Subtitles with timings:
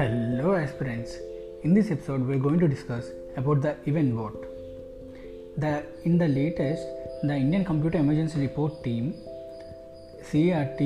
[0.00, 1.18] Hello aspirants.
[1.62, 4.32] In this episode we are going to discuss about the event bot.
[5.58, 5.72] The
[6.04, 6.86] in the latest
[7.22, 9.12] the Indian Computer Emergency Report Team
[10.22, 10.80] CERT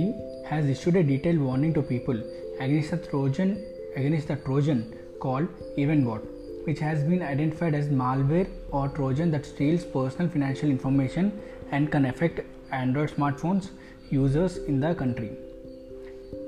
[0.49, 2.19] has issued a detailed warning to people
[2.59, 3.53] against the Trojan
[3.95, 4.83] against the Trojan
[5.21, 5.47] called
[5.79, 11.33] EventBot, which has been identified as malware or Trojan that steals personal financial information
[11.71, 12.41] and can affect
[12.73, 13.71] Android smartphones
[14.11, 15.31] users in the country.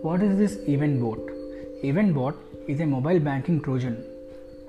[0.02, 1.35] What is this EventBot?
[1.84, 2.34] EventBot
[2.68, 4.02] is a mobile banking Trojan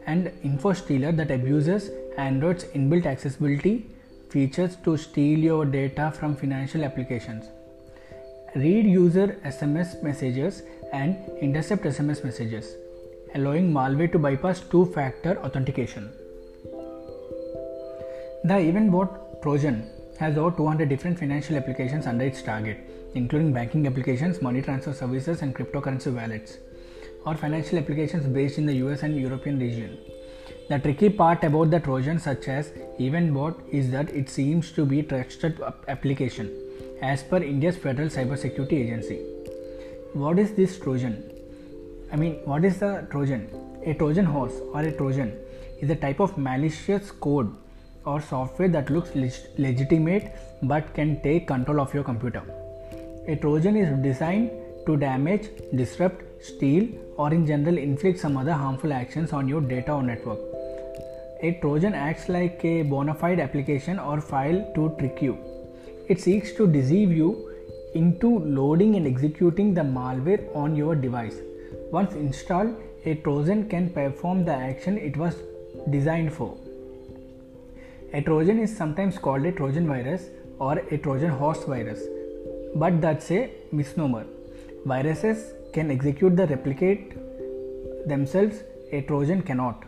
[0.07, 3.85] and info stealer that abuses Android's inbuilt accessibility
[4.29, 7.45] features to steal your data from financial applications.
[8.55, 12.75] Read user SMS messages and intercept SMS messages,
[13.35, 16.11] allowing malware to bypass two factor authentication.
[18.43, 22.77] The EventBot Trojan has over 200 different financial applications under its target,
[23.15, 26.57] including banking applications, money transfer services, and cryptocurrency wallets
[27.27, 29.97] or financial applications based in the US and European region.
[30.69, 35.01] The tricky part about the Trojan such as EventBot is that it seems to be
[35.03, 36.49] trusted application
[37.01, 39.19] as per India's Federal Cybersecurity Agency.
[40.13, 41.15] What is this Trojan?
[42.11, 43.47] I mean, what is the Trojan?
[43.85, 45.33] A Trojan horse or a Trojan
[45.79, 47.53] is a type of malicious code
[48.05, 50.31] or software that looks leg- legitimate
[50.63, 52.43] but can take control of your computer.
[53.27, 54.51] A Trojan is designed
[54.85, 59.91] to damage, disrupt, steal, or in general inflict some other harmful actions on your data
[59.91, 60.39] or network.
[61.41, 65.37] A Trojan acts like a bona fide application or file to trick you.
[66.07, 67.51] It seeks to deceive you
[67.93, 71.37] into loading and executing the malware on your device.
[71.91, 72.75] Once installed,
[73.05, 75.35] a Trojan can perform the action it was
[75.89, 76.57] designed for.
[78.13, 82.01] A Trojan is sometimes called a Trojan virus or a Trojan horse virus,
[82.75, 84.25] but that's a misnomer.
[84.85, 87.13] Viruses can execute the replicate
[88.07, 89.83] themselves, a Trojan cannot.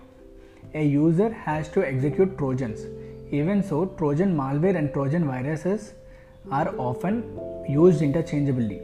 [0.74, 2.86] A user has to execute Trojans.
[3.32, 5.94] Even so, Trojan malware and Trojan viruses
[6.52, 8.82] are often used interchangeably.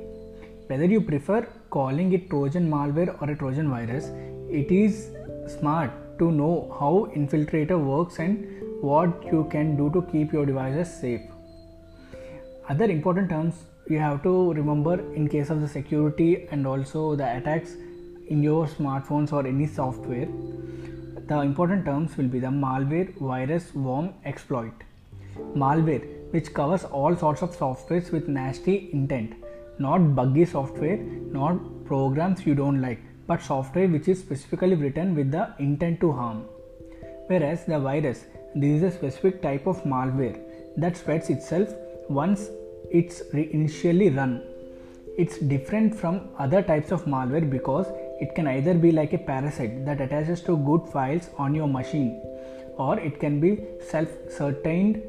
[0.68, 4.06] Whether you prefer calling it Trojan malware or a Trojan virus,
[4.50, 5.12] it is
[5.48, 10.94] smart to know how Infiltrator works and what you can do to keep your devices
[11.02, 11.22] safe.
[12.68, 17.38] Other important terms you have to remember in case of the security and also the
[17.38, 17.76] attacks
[18.28, 20.28] in your smartphones or any software.
[21.28, 24.74] The important terms will be the malware, virus, worm, exploit.
[25.56, 29.34] Malware, which covers all sorts of softwares with nasty intent,
[29.78, 35.30] not buggy software, not programs you don't like, but software which is specifically written with
[35.30, 36.46] the intent to harm.
[37.28, 40.40] Whereas the virus, this is a specific type of malware
[40.78, 41.70] that spreads itself
[42.10, 42.50] once
[42.92, 44.44] it's initially run.
[45.18, 47.88] It's different from other types of malware because
[48.20, 52.22] it can either be like a parasite that attaches to good files on your machine
[52.78, 55.02] or it can be self-certained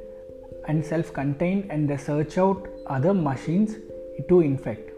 [0.69, 3.77] and self-contained and they search out other machines
[4.29, 4.91] to infect.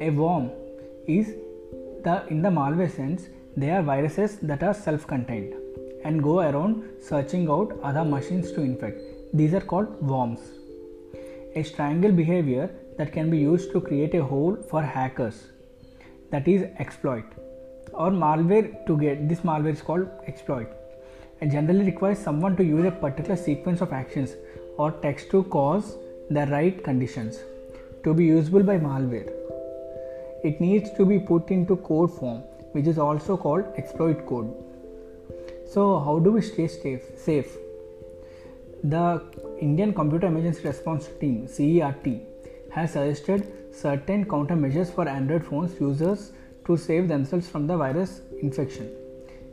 [0.00, 0.50] A worm
[1.06, 1.34] is
[2.04, 5.54] the in the malware sense they are viruses that are self-contained
[6.04, 9.00] and go around searching out other machines to infect.
[9.34, 10.40] These are called worms.
[11.54, 15.48] A strangle behavior that can be used to create a hole for hackers.
[16.30, 17.24] That is exploit.
[17.92, 20.68] Or malware to get this malware is called exploit.
[21.40, 24.34] And generally requires someone to use a particular sequence of actions
[24.76, 25.96] or text to cause
[26.30, 27.38] the right conditions
[28.04, 29.32] to be usable by malware.
[30.44, 32.42] It needs to be put into code form
[32.72, 34.52] which is also called exploit code.
[35.66, 37.02] So how do we stay safe?
[37.16, 37.56] Safe.
[38.84, 39.22] The
[39.60, 42.06] indian computer emergency response team cert
[42.70, 46.32] has suggested certain countermeasures for android phones users
[46.66, 48.90] to save themselves from the virus infection.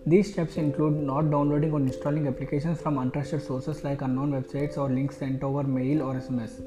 [0.05, 4.89] These steps include not downloading or installing applications from untrusted sources like unknown websites or
[4.89, 6.59] links sent over mail or sms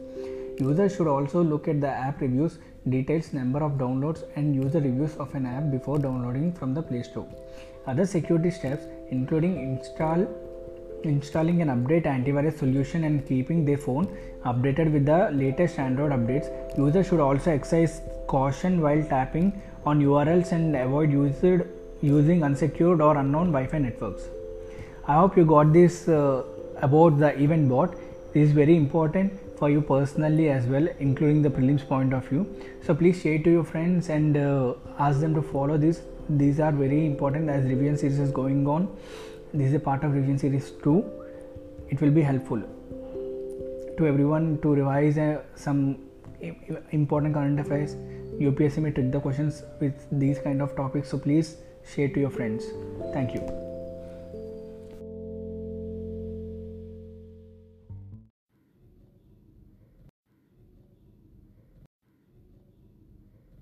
[0.61, 5.15] users should also look at the app reviews details number of downloads and user reviews
[5.17, 7.29] of an app before downloading from the play store.
[7.87, 10.27] Other security steps including install
[11.05, 14.07] installing an update antivirus solution and keeping their phone
[14.45, 16.49] updated with the latest android updates.
[16.77, 21.45] Users should also exercise caution while tapping on urls and avoid used,
[22.01, 24.29] using unsecured or unknown wi-fi networks.
[25.07, 26.43] I hope you got this uh,
[26.83, 27.95] about the event bot.
[28.33, 32.47] This is very important for you personally as well including the prelims point of view.
[32.85, 36.03] So please share to your friends and uh, ask them to follow this.
[36.29, 38.89] These are very important as revision series is going on
[39.55, 41.05] this is a part of revision series 2
[41.89, 42.61] it will be helpful
[43.99, 45.99] to everyone to revise uh, some
[46.93, 47.97] important current affairs
[48.41, 52.31] UPSC may trick the questions with these kind of topics, so please share to your
[52.31, 52.65] friends.
[53.13, 53.68] Thank you.